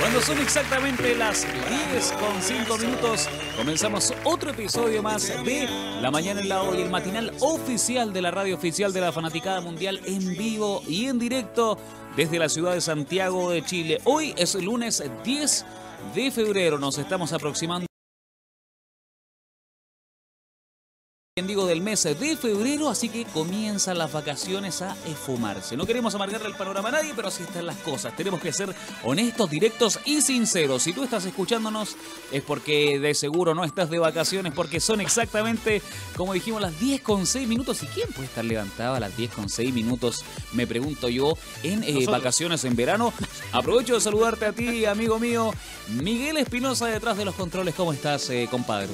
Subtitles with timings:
[0.00, 1.46] Cuando son exactamente las
[1.92, 5.68] 10 con 5 minutos, comenzamos otro episodio más de
[6.00, 9.60] La Mañana en la Hoy, el matinal oficial de la radio oficial de la Fanaticada
[9.60, 11.78] Mundial en vivo y en directo
[12.16, 14.00] desde la ciudad de Santiago de Chile.
[14.04, 15.64] Hoy es lunes 10
[16.14, 17.93] de febrero, nos estamos aproximando.
[21.42, 25.76] Digo del mes de febrero, así que comienzan las vacaciones a esfumarse.
[25.76, 28.14] No queremos amargarle el panorama a nadie, pero así están las cosas.
[28.14, 28.72] Tenemos que ser
[29.02, 30.84] honestos, directos y sinceros.
[30.84, 31.96] Si tú estás escuchándonos
[32.30, 35.82] es porque de seguro no estás de vacaciones, porque son exactamente,
[36.16, 37.82] como dijimos, las 10 con 6 minutos.
[37.82, 40.24] ¿Y quién puede estar levantado a las 10 con 6 minutos?
[40.52, 43.12] Me pregunto yo, en eh, vacaciones en verano.
[43.50, 45.50] Aprovecho de saludarte a ti, amigo mío,
[45.88, 47.74] Miguel Espinosa, detrás de los controles.
[47.74, 48.90] ¿Cómo estás, eh, compadre?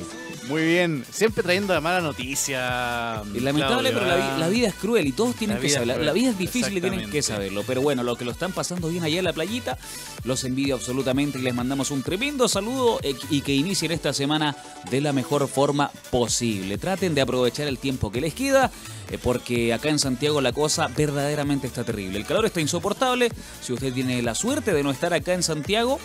[0.50, 3.22] Muy bien, siempre trayendo la mala noticia.
[3.22, 6.02] Es lamentable, pero la, vida es cruel y todos tienen que saberlo.
[6.02, 7.62] La, vida es difícil y tienen que saberlo.
[7.64, 9.78] Pero bueno, lo que lo están pasando bien allá en la playita,
[10.24, 14.56] los envidio absolutamente y les mandamos un tremendo saludo eh, y que inicien esta semana
[14.90, 16.78] de la mejor forma posible.
[16.78, 18.72] Traten de aprovechar el tiempo que les queda
[19.08, 22.18] eh, porque acá en Santiago la cosa verdaderamente está terrible.
[22.18, 23.30] El calor está insoportable.
[23.62, 26.00] Si usted tiene la suerte de no estar acá en Santiago,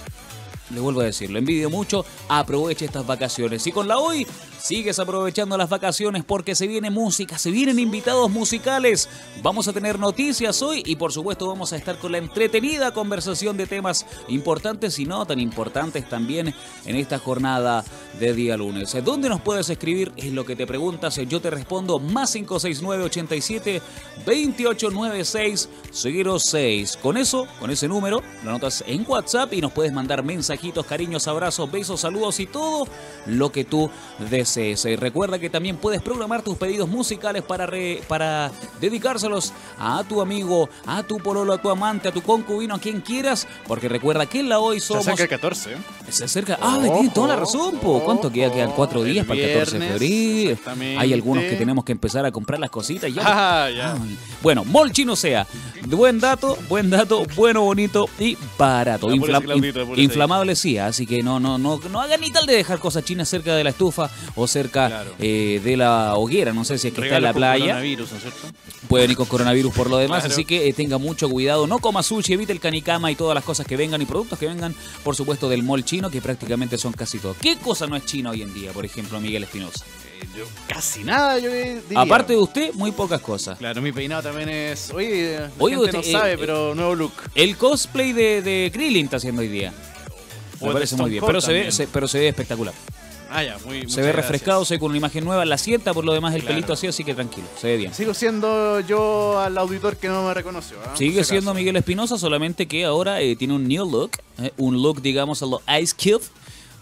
[0.70, 3.66] le vuelvo a decir, lo envidio mucho, aproveche estas vacaciones.
[3.68, 4.26] Y con la hoy
[4.60, 9.08] sigues aprovechando las vacaciones porque se viene música, se vienen invitados musicales.
[9.44, 13.58] Vamos a tener noticias hoy y por supuesto vamos a estar con la entretenida conversación
[13.58, 16.54] de temas importantes y no tan importantes también
[16.86, 17.84] en esta jornada
[18.20, 18.96] de día lunes.
[19.04, 20.12] ¿Dónde nos puedes escribir?
[20.16, 21.16] Es lo que te preguntas.
[21.28, 23.82] Yo te respondo más 569 87
[24.26, 25.70] 2896
[26.40, 26.98] 06.
[26.98, 30.24] Con eso, con ese número, lo anotas en WhatsApp y nos puedes mandar
[30.56, 32.88] mensajitos, cariños, abrazos, besos, saludos y todo
[33.26, 33.90] lo que tú
[34.30, 34.86] desees.
[35.00, 37.70] Recuerda que también puedes programar tus pedidos musicales para,
[38.08, 42.80] para dedicárselos a tu amigo, a tu pololo, a tu amante, a tu concubino, a
[42.80, 45.04] quien quieras, porque recuerda que en la hoy somos...
[45.04, 45.78] Se acerca el 14.
[46.10, 46.58] Se acerca...
[46.62, 48.02] Ah, tiene toda la razón, po.
[48.06, 48.52] ¿Cuánto queda?
[48.52, 51.00] Quedan cuatro días para el 14 de febrero.
[51.02, 53.24] Hay algunos que tenemos que empezar a comprar las cositas ya.
[53.38, 53.98] Ah, ya.
[54.42, 55.46] bueno, Mol Chino sea.
[55.88, 59.10] Buen dato, buen dato, bueno, bonito y barato.
[59.12, 63.30] inflamable sí, así que no, no, no, no hagan ni tal de dejar cosas chinas
[63.30, 66.54] cerca de la estufa o cerca eh, de la hoguera.
[66.54, 67.82] No sé si es que está en la playa.
[68.88, 71.66] Pueden ir con coronavirus por lo demás, así que eh, tenga mucho cuidado.
[71.66, 74.48] No coma sushi, evite el canicama y todas las cosas que vengan y productos que
[74.48, 77.38] vengan, por supuesto, del mall chino, que prácticamente son casi todos.
[77.38, 79.86] ¿Qué cosa no es china hoy en día, por ejemplo, Miguel Espinosa?
[80.68, 81.82] casi nada, yo diría.
[81.96, 83.58] Aparte de usted, muy pocas cosas.
[83.58, 84.92] Claro, mi peinado también es.
[84.92, 87.14] Oye, Oye usted, no sabe, eh, pero nuevo look.
[87.34, 89.74] El cosplay de, de Krillin está haciendo hoy día.
[90.62, 91.24] Me parece muy bien.
[91.26, 92.74] Pero se, ve, pero se ve espectacular.
[93.30, 96.06] Ah, ya, muy, se ve refrescado, se ve con una imagen nueva, la sienta, por
[96.06, 97.94] lo demás el pelito así, así que tranquilo, se ve bien.
[97.94, 100.78] Sigo siendo yo al auditor que no me reconoció.
[100.86, 100.96] ¿ah?
[100.96, 105.02] Sigue siendo Miguel Espinosa, solamente que ahora eh, tiene un new look, eh, un look,
[105.02, 106.24] digamos, a lo Ice Cube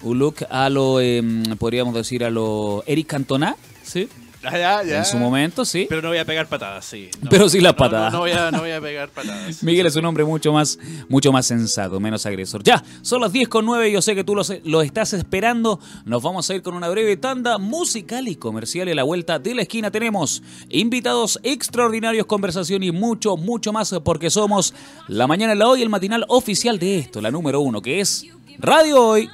[0.03, 4.09] un look a lo, em, podríamos decir, a lo Eric Cantona, ¿sí?
[4.45, 5.85] Ah, en su momento, sí.
[5.87, 7.09] Pero no voy a pegar patadas, sí.
[7.29, 8.11] Pero sí las patadas.
[8.11, 9.63] No, voy a, pegar patadas.
[9.63, 10.77] Miguel es un hombre mucho más,
[11.07, 12.63] mucho más sensato, menos agresor.
[12.63, 15.79] Ya, son las 10 con 9, yo sé que tú lo, lo estás esperando.
[16.05, 18.89] Nos vamos a ir con una breve tanda musical y comercial.
[18.89, 23.93] Y a la vuelta de la esquina tenemos invitados extraordinarios, conversación y mucho, mucho más,
[24.03, 24.73] porque somos
[25.07, 28.25] La Mañana la Hoy, el matinal oficial de esto, la número uno, que es
[28.59, 29.29] Radio Hoy.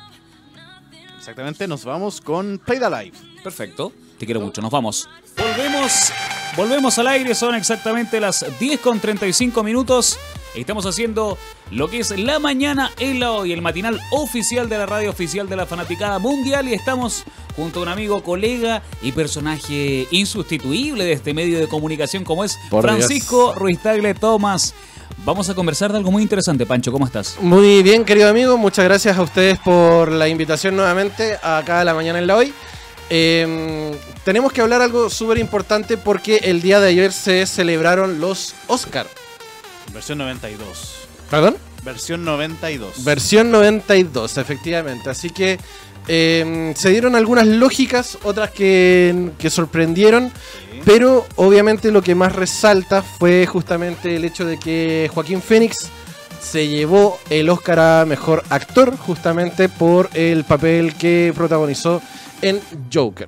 [1.18, 3.14] Exactamente, nos vamos con Play the Live.
[3.44, 5.10] Perfecto, te quiero mucho, nos vamos.
[5.38, 6.12] Volvemos,
[6.56, 10.20] volvemos al aire, son exactamente las 10 con 35 minutos.
[10.56, 11.38] Estamos haciendo
[11.72, 15.48] lo que es la mañana en la hoy, el matinal oficial de la radio oficial
[15.48, 17.24] de la fanaticada mundial y estamos
[17.56, 22.58] junto a un amigo, colega y personaje insustituible de este medio de comunicación como es
[22.70, 24.74] Francisco Ruiz Tagle Tomás.
[25.24, 26.92] Vamos a conversar de algo muy interesante, Pancho.
[26.92, 27.38] ¿Cómo estás?
[27.40, 28.58] Muy bien, querido amigo.
[28.58, 32.54] Muchas gracias a ustedes por la invitación nuevamente acá a la mañana en la hoy.
[33.10, 33.92] Em,
[34.24, 39.08] tenemos que hablar algo súper importante porque el día de ayer se celebraron los Oscar.
[39.94, 40.96] Versión 92.
[41.30, 41.58] ¿Perdón?
[41.84, 43.04] Versión 92.
[43.04, 45.10] Versión 92, efectivamente.
[45.10, 45.60] Así que
[46.08, 50.32] em, se dieron algunas lógicas, otras que, que sorprendieron.
[50.86, 55.90] Pero obviamente lo que más resalta fue justamente el hecho de que Joaquín Phoenix
[56.42, 62.02] se llevó el Oscar a Mejor Actor justamente por el papel que protagonizó
[62.42, 62.60] en
[62.94, 63.28] Joker.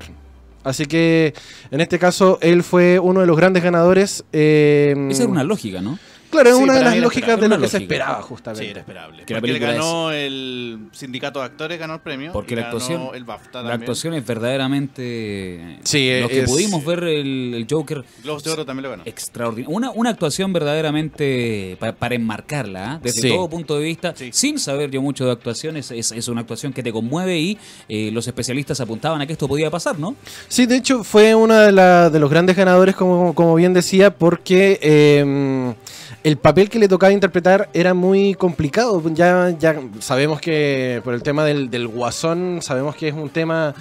[0.63, 1.33] Así que
[1.71, 4.23] en este caso él fue uno de los grandes ganadores.
[4.31, 5.97] Eh, Esa era una lógica, ¿no?
[6.31, 8.65] Claro, es una de las lógicas de lo que se esperaba, justamente.
[8.65, 9.25] Sí, era esperable.
[9.25, 12.31] Que porque ganó el sindicato de actores, ganó el premio.
[12.31, 15.79] Porque la actuación, el BAFTA la actuación es verdaderamente.
[15.83, 18.03] Sí, lo que pudimos ver el, Joker.
[18.23, 19.03] Globos de Oro también lo ganó.
[19.05, 19.75] Extraordinario.
[19.75, 22.99] Una, una actuación verdaderamente para, enmarcarla, ¿ah?
[23.01, 25.91] desde todo punto de vista, sin saber yo mucho de actuaciones.
[25.91, 27.57] Es, es una actuación que te conmueve y
[27.89, 30.15] eh, los especialistas apuntaban a que esto podía pasar, ¿no?
[30.47, 34.79] Sí, de hecho, fue uno de, de los grandes ganadores, como, como bien decía, porque.
[34.81, 35.73] Eh,
[36.23, 39.01] el papel que le tocaba interpretar era muy complicado.
[39.13, 43.73] Ya, ya sabemos que por el tema del, guasón, sabemos que es un tema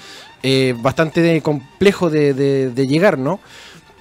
[0.43, 3.41] eh, bastante complejo de, llegar, ¿no?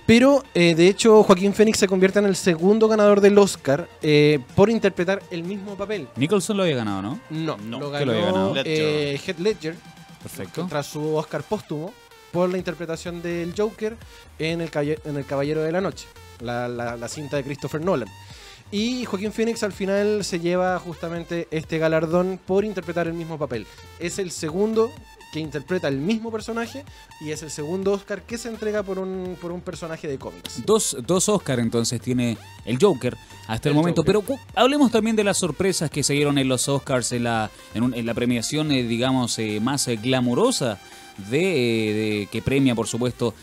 [0.06, 4.39] Pero eh, de hecho Joaquín Phoenix se convierte en el segundo ganador del Oscar eh,
[4.56, 6.07] por interpretar el mismo papel.
[6.15, 7.19] Nicholson lo había ganado, ¿no?
[7.30, 7.80] No, no.
[7.80, 8.56] lo ganó, lo ganado?
[8.56, 9.75] Heath Ledger.
[10.24, 10.65] Perfecto.
[10.68, 11.94] Tras su Oscar póstumo
[12.31, 13.97] por la interpretación del Joker
[14.39, 14.71] en El,
[15.06, 16.07] en el Caballero de la Noche,
[16.42, 18.09] la cinta de Christopher Nolan.
[18.71, 23.66] Y Joaquín Phoenix al final se lleva justamente este galardón por interpretar el mismo papel.
[24.00, 24.92] Es el segundo
[25.31, 26.83] que interpreta el mismo personaje
[27.21, 30.63] y es el segundo Oscar que se entrega por un, por un personaje de cómics.
[30.66, 33.16] Dos, dos Oscar entonces tiene el Joker
[33.48, 34.24] hasta el, momento, pero
[34.56, 38.13] hablemos también de las sorpresas que se dieron en los Oscars en la, en, la
[38.13, 40.80] premiación, eh, digamos, eh, más eh, glamurosa
[41.30, 43.33] de, que premia, por supuesto,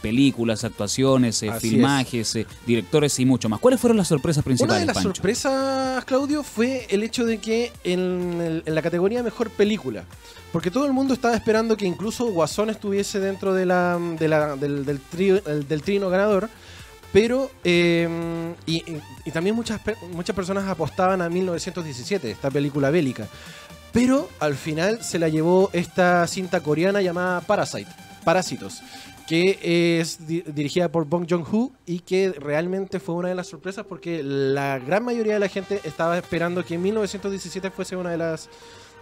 [0.00, 3.60] películas, actuaciones, eh, filmajes, eh, directores y mucho más.
[3.60, 4.82] ¿Cuáles fueron las sorpresas principales?
[4.82, 10.04] Una de las sorpresas, Claudio, fue el hecho de que en, la categoría Mejor Película,
[10.52, 15.82] porque todo el mundo estaba esperando que incluso Guasón estuviese dentro de la, del, del,
[15.82, 16.48] trino ganador,
[17.12, 18.84] pero em, y,
[19.24, 19.80] y, también muchas,
[20.12, 23.28] muchas personas apostaban a 1917, esta película bélica.
[23.92, 27.90] Pero al final se la llevó esta cinta coreana llamada Parasite,
[28.24, 28.82] Parásitos,
[29.26, 34.22] que es dirigida por Bong Joon-ho y que realmente fue una de las sorpresas porque
[34.22, 38.48] la gran mayoría de la gente estaba esperando que 1917 fuese una de las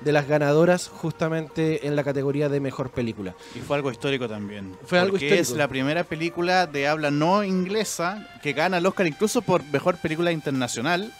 [0.00, 3.34] de las ganadoras justamente en la categoría de mejor película.
[3.56, 4.76] Y fue algo histórico también.
[4.84, 5.40] Fue algo histórico.
[5.40, 9.96] es la primera película de habla no inglesa que gana el Oscar incluso por mejor
[9.96, 11.12] película internacional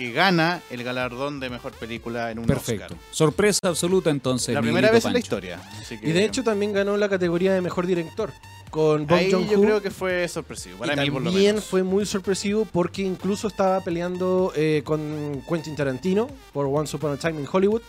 [0.00, 2.96] que gana el galardón de mejor película en un Perfecto.
[3.10, 4.54] Sorpresa absoluta entonces.
[4.54, 5.60] La primera vez en la historia.
[5.90, 8.32] Y de hecho también ganó la categoría de mejor director
[8.70, 10.78] con Bong Ahí yo creo que fue sorpresivo.
[10.78, 11.64] Para mí, por lo menos.
[11.64, 17.16] fue muy sorpresivo porque incluso estaba peleando eh, con Quentin Tarantino por Once Upon a
[17.18, 17.82] Time in Hollywood.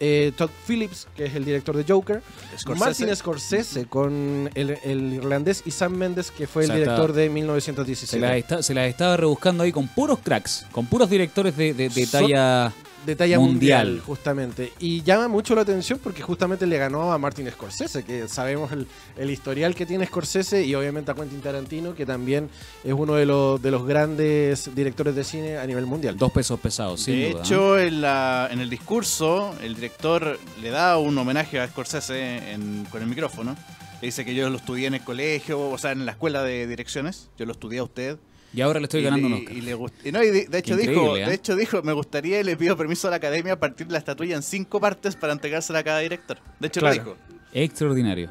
[0.00, 2.22] Eh, Todd Phillips, que es el director de Joker,
[2.76, 4.78] Martin Scorsese con el,
[5.14, 8.62] irlandés y Sam Mendes, que fue el director de 1917.
[8.62, 12.72] Se las, estaba rebuscando ahí con puros cracks, con puros directores de, talla
[13.06, 14.02] de talla mundial.
[14.04, 14.72] justamente.
[14.80, 18.70] Y llama mucho la atención porque justamente le ganó a Martin Scorsese, que sabemos
[19.16, 22.50] el, historial que tiene Scorsese y obviamente a Quentin Tarantino, que también
[22.84, 26.16] es uno de los, de los grandes directores de cine a nivel mundial.
[26.16, 27.12] Dos pesos pesados, sí.
[27.12, 29.85] De hecho, en, la, en el discurso, el director
[30.60, 32.40] le da un homenaje a Scorsese
[32.90, 33.56] con el micrófono.
[34.00, 36.66] Le dice que yo lo estudié en el colegio, o sea, en la escuela de
[36.66, 37.30] direcciones.
[37.38, 38.18] Yo lo estudié a usted.
[38.52, 39.56] Y ahora le estoy ganando un Oscar.
[39.56, 41.26] Y, de, hecho dijo, ¿eh?
[41.26, 43.92] de hecho dijo, me gustaría y le pido permiso a la academia a partir de
[43.92, 46.38] la estatuilla en cinco partes para entregársela a cada director.
[46.58, 47.16] De hecho lo dijo.
[47.52, 48.30] Extraordinario.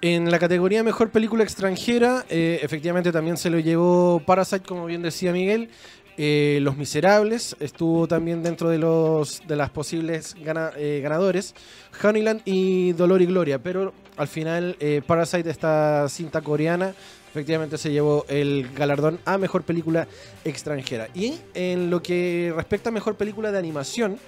[0.00, 5.00] En la categoría Mejor Película Extranjera, eh, efectivamente también se lo llevó Parasite, como bien
[5.00, 5.70] decía Miguel.
[6.16, 11.54] Eh, los Miserables estuvo también dentro de los de las posibles ganadores.
[12.02, 14.76] Honeyland y Dolor y Gloria, pero al final
[15.06, 16.94] Parasite, esta cinta coreana,
[17.34, 20.06] efectivamente se llevó el galardón a mejor película
[20.44, 21.08] extranjera.
[21.14, 24.20] Y en lo que respecta a mejor película de animación,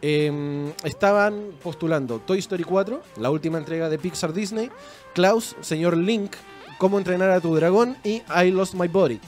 [0.00, 4.70] em, estaban postulando Toy Story 4, la última entrega de Pixar Disney,
[5.12, 6.32] Klaus, Señor Link,
[6.78, 9.20] Cómo entrenar a tu dragón y I Lost My Body.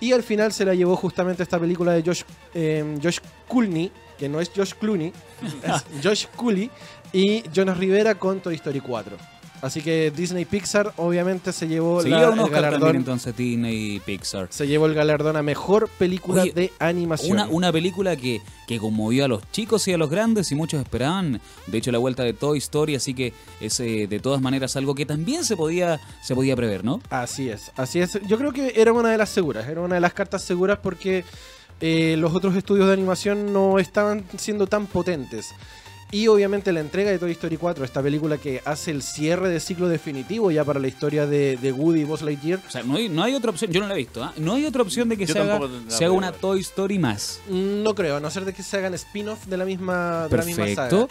[0.00, 2.22] Y al final se la llevó justamente esta película de Josh,
[2.54, 3.18] eh, Josh
[4.18, 5.12] que no es Josh Clooney,
[5.62, 6.70] es Josh Cooley,
[7.12, 9.16] y Jonas Rivera con Toy Story 4.
[9.62, 12.96] Así que Disney Pixar obviamente se llevó el galardón.
[12.96, 14.48] entonces Disney Pixar.
[14.50, 17.32] Se llevó el galardón a mejor película de animación.
[17.32, 20.80] Una, una película que, que conmovió a los chicos y a los grandes y muchos
[20.80, 21.40] esperaban.
[21.66, 24.94] De hecho, la vuelta de Toy Story, así que es eh, de todas maneras algo
[24.94, 27.00] que también se podía, se podía prever, ¿no?
[27.10, 28.18] Así es, así es.
[28.26, 31.24] Yo creo que era una de las seguras, era una de las cartas seguras porque
[31.80, 35.48] eh, los otros estudios de animación no estaban siendo tan potentes.
[36.12, 39.60] Y obviamente la entrega de Toy Story 4, esta película que hace el cierre de
[39.60, 42.60] ciclo definitivo ya para la historia de, Woody y Buzz Lightyear.
[42.66, 44.32] O sea, no hay, no hay otra opción, yo no la he visto, ¿ah?
[44.36, 47.40] no hay otra opción de que se haga, se haga, una Toy Story más.
[47.48, 50.44] No creo, a no ser de que se hagan spin-off de la misma, de la
[50.44, 51.06] misma saga.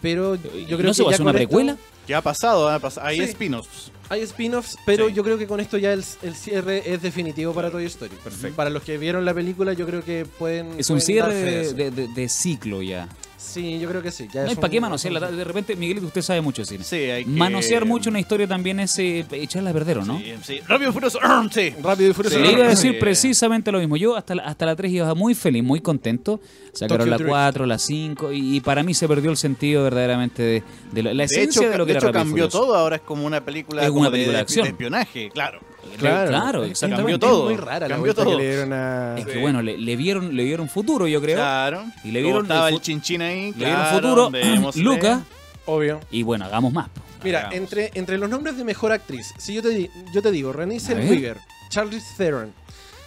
[0.00, 1.76] pero yo creo ¿No se que va a ya hacer una precuela?
[2.06, 2.68] ¿Qué ha pasado?
[2.68, 3.24] Ha pas- Hay Sí.
[3.24, 3.90] spin-offs.
[4.10, 5.14] Hay spin-offs, pero Sí.
[5.14, 8.14] yo creo que con esto ya el, el cierre es definitivo para Toy Story.
[8.22, 8.54] Perfecto.
[8.54, 10.78] Para los que vieron la película, yo creo que pueden.
[10.78, 13.08] Es un pueden cierre de de, de- de- de ciclo ya.
[13.44, 14.28] Sí, yo creo que sí.
[14.32, 15.30] Ya No es para qué manosearla.
[15.30, 16.84] De repente, Miguelito, usted sabe mucho de cine.
[16.84, 17.30] Sí, hay que...
[17.30, 20.18] Manosear mucho una historia también es eh, echarla a perder, ¿o ¿no?
[20.18, 20.60] Sí, sí.
[20.66, 21.18] Rápido y Furioso.
[21.52, 21.74] Sí.
[21.82, 22.36] Rápido y furioso.
[22.36, 22.42] Sí.
[22.42, 22.98] Le iba a decir Sí.
[23.00, 23.96] precisamente lo mismo.
[23.96, 26.40] Yo hasta la, hasta la 3 iba muy feliz, muy contento.
[26.72, 27.28] Sacaron Tokyo la Drift.
[27.30, 31.14] 4, la 5 y, y para mí se perdió el sentido verdaderamente de, de la,
[31.14, 32.74] la De esencia hecho, de lo que de era hecho cambió todo.
[32.74, 34.66] Ahora es como una película, Es como una película de acción.
[34.66, 35.60] espionaje, claro.
[35.98, 37.12] Claro, Claro, exactamente.
[37.12, 37.50] Cambió todo.
[37.50, 38.24] Es muy rara Cambió todo.
[38.30, 39.16] que le dieron a.
[39.18, 39.38] Es que Sí.
[39.40, 41.36] bueno, le, le vieron, le vieron futuro, yo creo.
[41.36, 41.84] Claro.
[42.04, 43.52] Y le vieron estaba el chinchín ahí.
[43.52, 44.82] Le vieron claro, futuro, démosle.
[44.84, 45.22] Luca,
[45.66, 46.00] Obvio.
[46.10, 46.88] y bueno, hagamos más.
[47.22, 47.56] Mira, Hagamos.
[47.58, 50.78] entre, entre los nombres de mejor actriz, si yo te, yo te digo, Renée.
[50.78, 51.38] Zellweger,
[51.70, 52.52] Charlize Theron,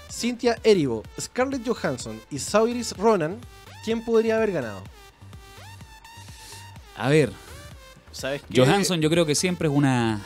[0.09, 3.37] Cynthia Erivo, Scarlett Johansson y Saoirse Ronan,
[3.85, 4.81] ¿quién podría haber ganado?
[6.95, 7.31] A ver,
[8.11, 8.59] ¿Sabes qué?
[8.59, 10.19] Johansson yo creo que siempre es una,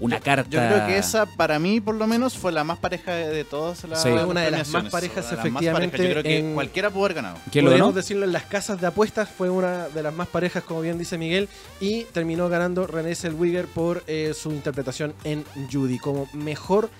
[0.00, 0.48] una carta.
[0.50, 3.44] Yo creo que esa, para mí, por lo menos, fue la más pareja de de
[3.44, 4.08] todas las Sí.
[4.10, 6.00] Fue una de las más parejas, más efectivamente, parejas.
[6.00, 7.36] Yo creo que en- cualquiera pudo haber ganado.
[7.52, 7.96] ¿Quién lo Podríamos ganó?
[8.02, 11.16] decirlo en las casas de apuestas, fue una de las más parejas, como bien dice
[11.18, 11.48] Miguel,
[11.80, 16.90] y terminó ganando Renée Zellweger por eh, su interpretación en Judy como mejor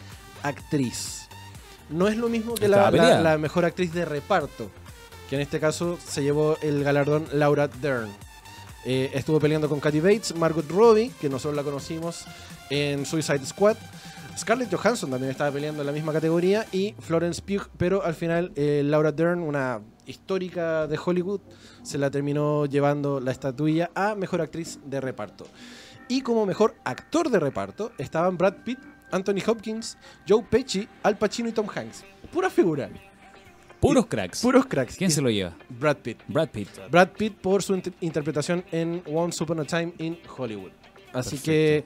[0.43, 1.29] actriz.
[1.89, 4.71] No es lo mismo que la, la- la mejor actriz de reparto,
[5.29, 8.11] que en este caso se llevó el galardón Laura Dern.
[8.85, 12.25] Eh, estuvo peleando con Kathy Bates, Margot Robbie, que nosotros la conocimos
[12.71, 13.77] en Suicide Squad.
[14.39, 18.53] Scarlett Johansson también estaba peleando en la misma categoría y Florence Pugh, pero al final
[18.55, 21.41] eh, Laura Dern, una histórica de Hollywood,
[21.83, 25.47] se la terminó llevando la estatuilla a mejor actriz de reparto.
[26.09, 28.79] Y como mejor actor de reparto estaban Brad Pitt,
[29.13, 32.05] Anthony Hopkins, Joe Pesci, Al Pacino y Tom Hanks.
[32.33, 32.89] Pura figura,
[33.81, 34.43] Puros cracks.
[34.43, 34.97] puros cracks.
[34.97, 35.55] ¿Quién Y se lo lleva?
[35.69, 36.19] Brad Pitt.
[36.29, 36.69] Brad Pitt.
[36.91, 40.71] Brad Pitt por su inter- interpretación en Once Upon a Time in Hollywood.
[41.13, 41.45] Así Perfecto.
[41.47, 41.85] que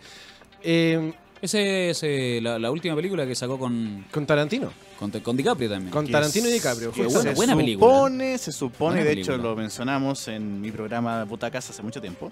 [0.62, 5.36] eh, Esa es eh, la, la última película que sacó con, con Tarantino, con, con
[5.36, 5.90] DiCaprio también.
[5.92, 6.90] con Tarantino y es- DiCaprio.
[6.92, 7.34] que justamente.
[7.36, 7.92] buena- buena se película.
[7.94, 12.30] supone, se supone, Buena de hecho lo mencionamos en mi programa Butacas hace mucho tiempo,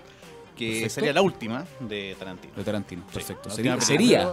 [0.57, 0.91] que Perfecto.
[0.95, 2.55] sería la última de Tarantino.
[2.57, 3.49] De Tarantino, perfecto.
[3.51, 4.29] Sería,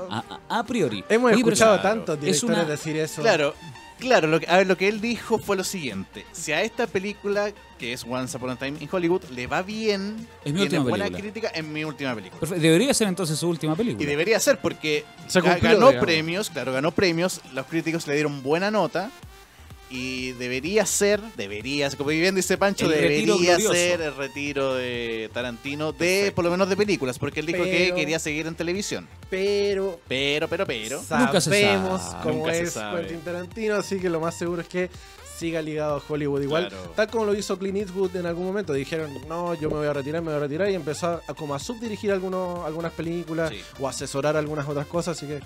[0.50, 1.04] a, priori.
[1.08, 3.22] Hemos escuchado tantos es directores una- decir eso.
[3.22, 3.54] Claro,
[4.00, 6.88] claro, lo que, a ver, lo que él dijo fue lo siguiente, si a esta
[6.88, 10.80] película, que es Once Upon a Time in Hollywood, le va bien, Es mi tiene
[10.80, 11.22] última buena película.
[11.22, 12.40] crítica, es mi última película.
[12.40, 12.62] Perfecto.
[12.62, 14.04] Debería ser entonces su última película.
[14.04, 16.06] Y debería ser porque Se ga- cumplió, ganó digamos.
[16.06, 19.12] premios, claro, ganó premios, los críticos le dieron buena nota
[19.90, 25.92] y debería ser, debería, como bien dice Pancho, El debería ser el retiro de Tarantino
[25.92, 26.36] de Perfecto.
[26.36, 29.08] por lo menos de películas, porque él dijo que quería seguir en televisión.
[29.30, 31.02] Pero Pero, pero, pero.
[31.10, 33.02] Nunca se sabemos sabe, cómo nunca se es sabe.
[33.02, 34.90] Quentin Tarantino, así que lo más seguro es que
[35.40, 36.42] siga ligado a Hollywood.
[36.42, 36.92] Igual, Claro.
[36.96, 39.94] tal como lo hizo Clint Eastwood en algún momento, dijeron, no, yo me voy a
[39.94, 43.62] retirar, me voy a retirar, y empezó a, como a subdirigir algunos, algunas películas Sí.
[43.80, 45.40] o asesorar algunas otras cosas, así que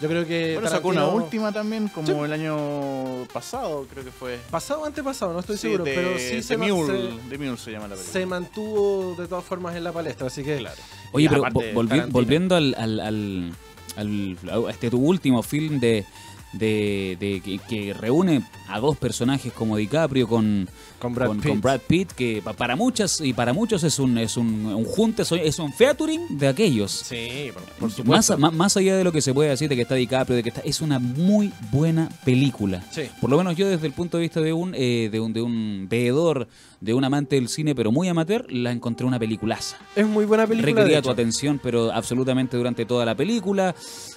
[0.00, 0.54] yo creo que...
[0.54, 2.12] Bueno, sacó una última también, como Sí.
[2.12, 4.38] el año pasado, creo que fue.
[4.50, 6.86] Pasado o antepasado, no estoy Sí, seguro, de, pero sí de se, Mule,
[7.22, 8.12] se- de Mule se llama la película.
[8.20, 10.58] se mantuvo de todas formas en la palestra, así que...
[10.58, 10.76] Claro.
[11.12, 13.52] Oye, pero volvi- volviendo al, al, al,
[13.96, 14.36] al-
[14.66, 16.04] a este tu último film de,
[16.52, 20.68] de, que, que reúne a dos personajes como DiCaprio con,
[21.02, 21.48] Con Brad con, Pitt.
[21.50, 24.84] con Brad Pitt, que pa- para muchas y para muchos es un es un, un
[24.84, 26.92] junte, es un featuring de aquellos.
[26.92, 28.38] Sí, por, supuesto.
[28.38, 30.50] más, más allá de lo que se puede decir de que está DiCaprio, de que
[30.50, 32.84] está, es una muy buena película.
[32.92, 33.02] Sí.
[33.20, 35.42] Por lo menos yo desde el punto de vista de un eh, de un de
[35.42, 36.46] un veedor,
[36.80, 39.76] de un amante del cine, pero muy amateur, la encontré una peliculaza.
[39.96, 40.72] Es muy buena película.
[40.72, 43.74] Requería tu atención, pero absolutamente durante toda la película.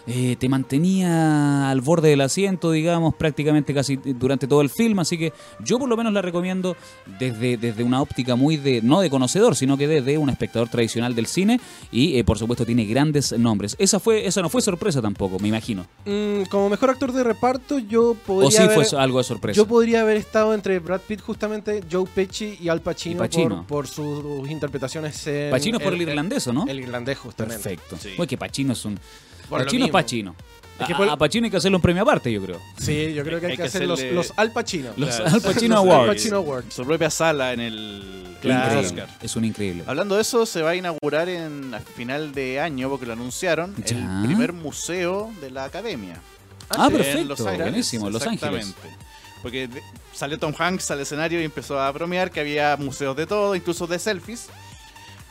[0.07, 4.99] Eh, te mantenía al borde del asiento, digamos, prácticamente casi durante todo el film.
[4.99, 6.74] Así que yo por lo menos la recomiendo
[7.19, 10.69] desde, desde una óptica muy de, no de conocedor, sino que de, de un espectador
[10.69, 11.59] tradicional del cine.
[11.91, 13.75] Y eh, por supuesto tiene grandes nombres.
[13.79, 15.85] Esa fue, esa no fue sorpresa tampoco, me imagino.
[16.05, 18.85] Mm, como mejor actor de reparto, yo podría O sí haber...
[18.85, 19.55] fue algo de sorpresa.
[19.57, 23.65] Yo podría haber estado entre Brad Pitt, justamente, Joe Pesci y Al Pacino, Y Pacino.
[23.67, 25.51] Por, por sus interpretaciones en...
[25.51, 26.65] Pacino por el, en- irlandés, ¿o ¿no?
[26.67, 27.61] El irlandés, justamente.
[27.63, 27.97] Perfecto.
[28.01, 28.09] Sí.
[28.17, 28.99] Pues que Pacino es un...
[29.49, 29.91] Por lo Pacino es.
[29.91, 30.35] Pacino.
[30.79, 32.59] Es que A- por- a Pacino hay que hacerle un premio aparte, yo creo.
[32.77, 34.89] Sí, yo creo que hay, Hay que, que hacer los, hacerle- los Al Pacino.
[34.97, 35.35] Los Claro.
[35.35, 36.09] Al Pacino Awards.
[36.09, 36.73] Al Pacino Awards.
[36.73, 38.79] Su propia sala en el Claro.
[38.81, 39.07] Oscar.
[39.21, 39.83] Es un increíble.
[39.87, 43.73] Hablando de eso, se va a inaugurar en a final de año, porque lo anunciaron,
[43.85, 44.19] Ya.
[44.21, 46.19] el primer museo de la academia.
[46.69, 47.23] Ah, en perfecto.
[47.25, 48.65] Los Ángeles, Buenísimo, Los Ángeles.
[48.67, 49.05] exactamente.
[49.41, 49.69] Porque
[50.13, 53.85] salió Tom Hanks al escenario y empezó a bromear que había museos de todo, incluso
[53.87, 54.47] de selfies.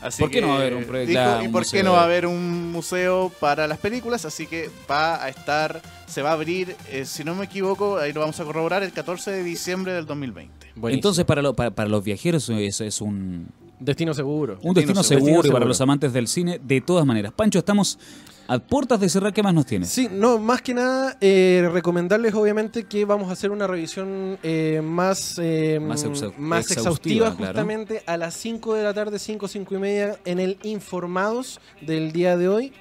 [0.05, 1.79] Así ¿Por qué que no va a haber un proyecto- dijo, ¿Y un por museo
[1.79, 4.25] qué no va a haber un museo para las películas?
[4.27, 8.13] Así que va a estar, se va a abrir, eh, si no me equivoco, ahí
[8.13, 10.53] lo vamos a corroborar, el 14 de diciembre del 2020.
[10.77, 10.89] Buenísimo.
[10.99, 13.49] Entonces, para, lo- para, para los viajeros es, es un
[13.81, 14.59] Destino seguro.
[14.63, 17.33] Un destino, seguro, y para los amantes del cine, de todas maneras.
[17.35, 17.99] Pancho, estamos
[18.47, 19.89] a puertas de cerrar, ¿qué más nos tienes?
[19.89, 24.81] Sí, no, más que nada, eh, recomendarles obviamente que vamos a hacer una revisión eh,
[24.83, 30.19] más, eh, más, exhaustiva, justamente a las 5 de la tarde, 5, 5 y media,
[30.25, 32.73] en el Informados del día de hoy.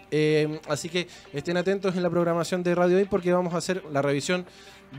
[0.67, 4.01] así que estén atentos en la programación de Radio Hoy porque vamos a hacer la
[4.01, 4.45] revisión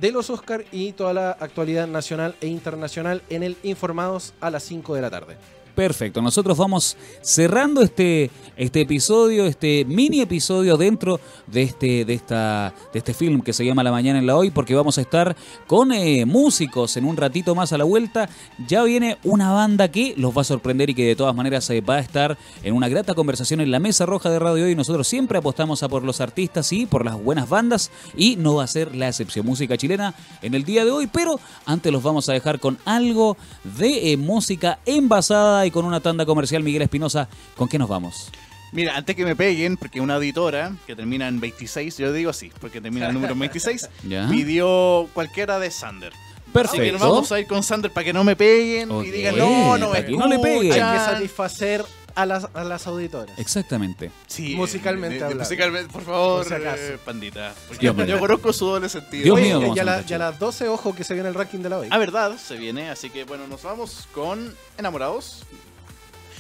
[0.01, 4.63] de los Oscar y toda la actualidad nacional e internacional en el Informados a las
[4.65, 5.37] 5 de la tarde.
[5.75, 12.73] Perfecto, nosotros vamos cerrando este, este episodio, este mini episodio dentro de este, de, esta,
[12.93, 15.35] de este film que se llama La Mañana en la Hoy, porque vamos a estar
[15.67, 18.29] con eh, músicos en un ratito más a la vuelta.
[18.69, 21.81] Ya viene una banda que los va a sorprender y que de todas maneras eh,
[21.81, 24.77] va a estar en una grata conversación en la mesa roja de Radio Hoy.
[24.77, 28.65] Nosotros siempre apostamos a por los artistas y por las buenas bandas y no va
[28.65, 29.45] a ser la excepción.
[29.45, 33.37] Música chilena en el día de hoy, pero antes los vamos a dejar con algo
[33.77, 38.31] de eh, música envasada y con una tanda comercial, Miguel Espinosa, ¿con qué nos vamos?
[38.73, 42.51] Mira, antes que me peguen, porque una auditora que termina en 26, yo digo así,
[42.61, 43.89] porque termina el número 26,
[44.31, 46.13] pidió cualquiera de Sander.
[46.53, 46.83] Perfecto.
[46.83, 49.37] Así que nos vamos a ir con Sander para que no me peguen y digan,
[49.39, 50.73] no, no, me no le peguen.
[50.73, 53.39] Hay que satisfacer a las, a las auditoras.
[53.39, 54.11] Exactamente.
[54.27, 55.43] Sí, musicalmente hablando.
[55.43, 57.55] Musicalmente, por favor, eh, pandita.
[57.69, 59.25] Porque yo, conozco su doble sentido.
[59.25, 61.79] Dios mío, ya, la, ya las 12, ojo que se viene el ranking de la
[61.79, 61.89] hoy.
[61.91, 62.91] Ah, verdad, se viene.
[62.91, 65.45] Así que bueno, nos vamos con Enamorados.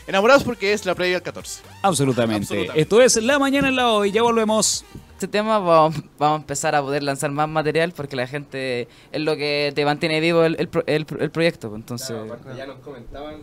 [0.06, 1.62] Enamorados porque es la previa al 14.
[1.82, 2.68] Absolutamente.
[2.74, 4.12] Esto es La Mañana en la Hoy.
[4.12, 4.84] Ya volvemos.
[5.14, 9.36] Este tema vamos, a empezar a poder lanzar más material porque la gente es lo
[9.36, 11.70] que te mantiene vivo el, el, proyecto.
[11.70, 12.16] Pues, entonces,
[12.56, 13.36] ya nos comentaban,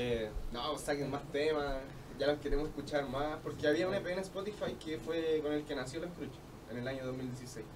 [0.00, 1.74] eh, no, saquen más temas,
[2.20, 3.38] ya los queremos escuchar más.
[3.42, 6.38] Porque había un EP en Spotify que fue con el que nació Los Cruchos
[6.70, 7.66] en el año 2016.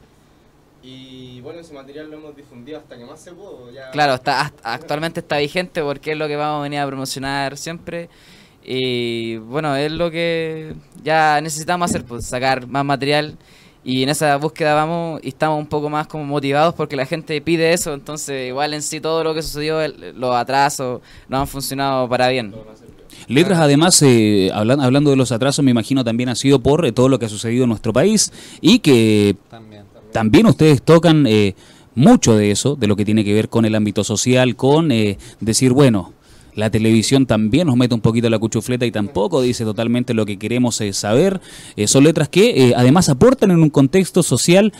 [0.84, 3.70] Y bueno, ese material lo hemos difundido hasta que más se pudo.
[3.90, 8.08] Claro, está, actualmente está vigente porque es lo que vamos a venir a promocionar siempre.
[8.62, 13.36] Y bueno, es lo que ya necesitamos hacer, pues sacar más material.
[13.84, 17.40] Y en esa búsqueda vamos y estamos un poco más como motivados porque la gente
[17.40, 17.94] pide eso.
[17.94, 22.54] Entonces, igual en sí todo lo que sucedió, los atrasos, no han funcionado para bien.
[23.28, 27.08] Letras, además, eh, hablando de los atrasos, me imagino también ha sido por eh, todo
[27.08, 31.56] lo que ha sucedido en nuestro país y que también también ustedes tocan eh,
[31.94, 35.18] mucho de eso, de lo que tiene que ver con el ámbito social, con eh,
[35.40, 36.12] decir, bueno,
[36.54, 40.38] la televisión también nos mete un poquito la cuchufleta y tampoco dice totalmente lo que
[40.38, 41.40] queremos eh, saber.
[41.86, 44.72] son letras que además aportan en un contexto social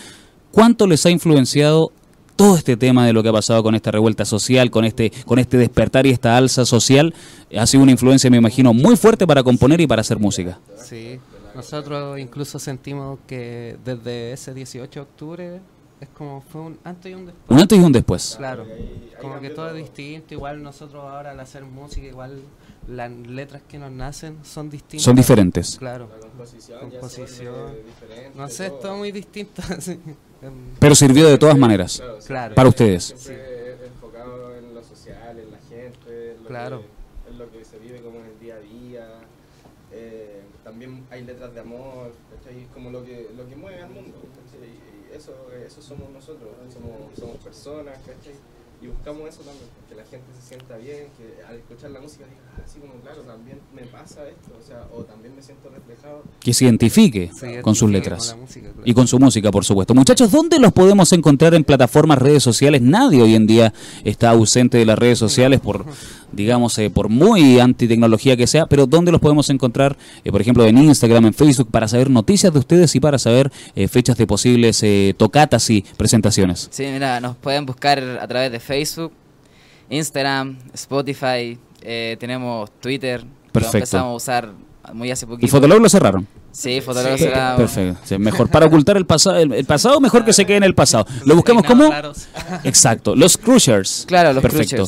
[0.50, 1.92] cuánto les ha influenciado
[2.36, 5.38] todo este tema de lo que ha pasado con esta revuelta social, con este, con
[5.38, 7.14] este despertar y esta alza social.
[7.56, 10.58] Ha sido una influencia, me imagino, muy fuerte para componer y para hacer música.
[10.76, 11.18] Sí,
[11.54, 15.60] nosotros incluso sentimos que desde ese 18 de octubre
[16.02, 17.50] es como fue un antes y un después.
[17.50, 18.34] Un antes y un después.
[18.36, 18.66] Claro.
[19.20, 20.34] Como que todo es distinto.
[20.34, 22.42] Igual nosotros ahora al hacer música, igual
[22.88, 25.04] las letras que nos nacen son distintas.
[25.04, 25.76] Son diferentes.
[25.78, 26.08] Claro.
[26.10, 26.28] La
[26.80, 27.72] composición.
[28.34, 29.62] No sé, es todo muy distinto.
[30.80, 32.02] Pero sirvió de todas maneras.
[32.26, 32.56] Claro.
[32.56, 33.14] Para ustedes.
[33.16, 33.32] Sí.
[33.84, 36.32] enfocado en lo social, en la gente.
[36.32, 36.80] En lo claro.
[36.80, 39.08] Que, en lo que se vive como en el día a día.
[39.92, 42.66] Eh, también hay letras de amor, ¿cachai?
[42.74, 44.18] Como lo que, lo que mueve al mundo,
[44.52, 45.32] Y eso,
[45.64, 48.34] eso somos nosotros, somos, somos personas, ¿cachai?
[48.82, 52.24] Y buscamos eso también, que la gente se sienta bien, que al escuchar la música
[52.24, 55.68] diga, ah, así como, claro, también me pasa esto, o sea, o también me siento
[55.68, 56.24] reflejado.
[56.40, 57.30] Que se identifique
[57.62, 58.36] con sus letras.
[58.84, 59.94] Y con su música, por supuesto.
[59.94, 62.82] Muchachos, ¿dónde los podemos encontrar en plataformas, redes sociales?
[62.82, 63.72] Nadie hoy en día
[64.02, 65.86] está ausente de las redes sociales por,
[66.32, 70.64] digamos, eh, por muy antitecnología que sea, pero ¿dónde los podemos encontrar, eh, por ejemplo,
[70.64, 74.26] en Instagram, en Facebook, para saber noticias de ustedes y para saber eh, fechas de
[74.26, 74.84] posibles
[75.16, 76.68] tocatas y presentaciones?
[76.70, 79.12] Sí, mira, nos pueden buscar a través de Facebook
[79.92, 83.24] Instagram, Spotify, eh, tenemos Twitter.
[83.52, 83.72] Perfecto.
[83.72, 84.52] Lo empezamos a usar
[84.94, 85.46] muy hace poquito.
[85.46, 86.26] ¿Y Fotolog lo cerraron?
[86.50, 87.58] Sí, Fotolog sí, cerrado.
[87.58, 88.18] Perfecto.
[88.18, 91.06] mejor para ocultar el pasado, el, pasado mejor que se quede en el pasado.
[91.26, 91.90] Lo buscamos como
[92.64, 94.04] Exacto, los Crushers.
[94.08, 94.86] Claro, los Perfecto.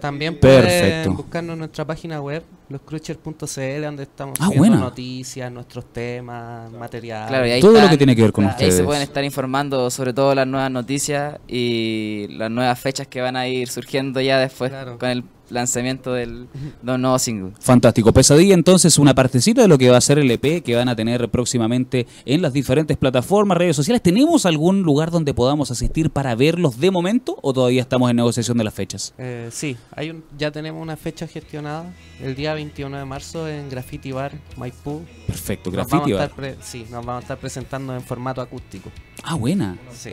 [0.00, 7.28] También pueden buscarnos en nuestra página web, loscruchers.cl, donde estamos ah, noticias, nuestros temas, material.
[7.28, 8.74] Claro, todo lo que tiene que ver con ustedes.
[8.74, 13.20] Ahí se pueden estar informando sobre todo las nuevas noticias y las nuevas fechas que
[13.20, 16.48] van a ir surgiendo ya después con el lanzamiento del,
[16.82, 17.52] nuevo single.
[17.60, 18.12] Fantástico.
[18.12, 20.96] Pesadilla entonces una partecita de lo que va a ser el EP que van a
[20.96, 24.02] tener próximamente en las diferentes plataformas, redes sociales.
[24.02, 28.58] ¿Tenemos algún lugar donde podamos asistir para verlos de momento o todavía estamos en negociación
[28.58, 29.14] de las fechas?
[29.18, 33.68] Eh, sí, hay un, ya tenemos una fecha gestionada el día 21 de marzo en
[33.68, 35.02] Graffiti Bar Maipú.
[35.26, 36.30] Perfecto, Graffiti Bar.
[36.60, 38.90] sí, nos vamos a estar presentando en formato acústico.
[39.22, 39.76] Ah, buena.
[39.92, 40.10] Sí.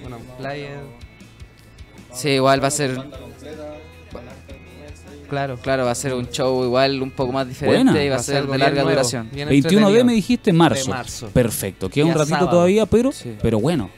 [0.00, 0.80] Bueno, playa.
[2.12, 2.98] Sí, igual va a ser
[5.30, 5.56] Claro.
[5.56, 8.46] Claro, va a ser un show igual un poco más diferente y va, a ser
[8.46, 9.30] de larga duración.
[9.30, 10.90] 21D me dijiste marzo.
[10.90, 11.28] marzo.
[11.28, 13.88] Perfecto, queda un ratito todavía, pero, pero bueno.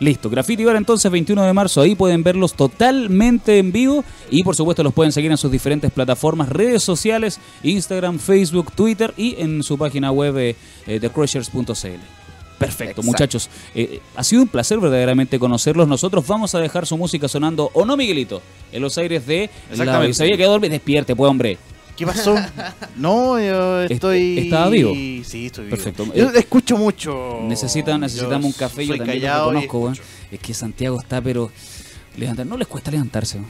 [0.00, 4.56] Listo, Graffiti Bar entonces 21 de marzo, ahí pueden verlos totalmente en vivo y por
[4.56, 9.62] supuesto los pueden seguir en sus diferentes plataformas, redes sociales, Instagram, Facebook, Twitter y en
[9.62, 10.56] su página web eh,
[10.86, 12.23] eh thecrushers.cl.
[12.66, 13.48] Perfecto, muchachos.
[13.74, 15.88] Eh, ha sido un placer verdaderamente conocerlos.
[15.88, 18.42] Nosotros vamos a dejar su música sonando, ¿o no, Miguelito?
[18.72, 19.50] En los aires de...
[19.76, 21.58] La, sabía que dormir, despierte, pues, hombre.
[21.96, 22.34] ¿Qué pasó?
[22.96, 24.38] no, yo estoy.
[24.38, 24.92] ¿Estaba vivo?
[24.92, 25.76] Sí, estoy vivo.
[25.76, 26.12] Perfecto.
[26.14, 27.40] Yo escucho mucho.
[27.42, 29.92] Necesitan, necesitamos un café, yo también lo conozco,
[30.30, 31.50] Es que Santiago está, pero.
[32.16, 33.40] Levantar, no les cuesta levantarse,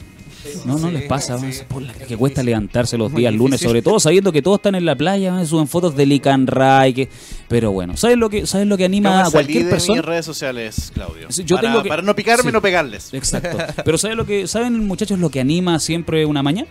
[0.65, 4.33] no, no les pasa, por la que cuesta levantarse los días lunes, sobre todo sabiendo
[4.33, 7.09] que todos están en la playa, suben fotos de Lican Ray,
[7.49, 9.99] pero bueno, ¿sabes lo que sabes lo que anima a cualquier persona?
[9.99, 11.29] En redes sociales, Claudio.
[11.29, 13.13] Yo para, tengo para no picarme, no pegarles.
[13.13, 13.59] Exacto.
[13.85, 16.69] Pero ¿sabes lo que saben muchachos lo que anima siempre una mañana?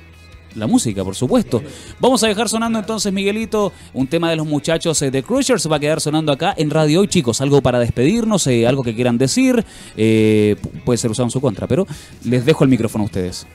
[0.56, 1.62] la música, por supuesto.
[2.00, 5.78] Vamos a dejar sonando entonces, Miguelito, un tema de los muchachos eh, de Crushers va
[5.78, 7.42] a quedar sonando acá en Radio Hoy, chicos.
[7.42, 9.64] Algo para despedirnos, eh, algo que quieran decir,
[9.98, 10.56] eh,
[10.86, 11.88] puede ser usado en su contra, pero
[12.24, 13.48] les dejo el micrófono a ustedes.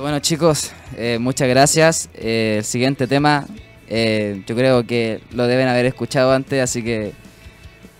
[0.00, 0.72] Bueno, chicos,
[1.20, 2.08] muchas gracias.
[2.14, 3.46] el siguiente tema,
[3.88, 7.12] yo creo que lo deben haber escuchado antes, así que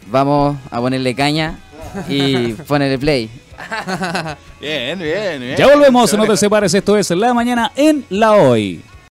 [0.07, 1.59] vamos a ponerle caña
[2.09, 3.31] y ponerle play.
[4.61, 5.57] bien, bien, bien.
[5.57, 8.83] Ya volvemos, no te separes, esto es La Mañana en La Hoy.